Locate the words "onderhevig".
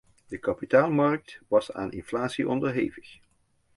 2.49-3.19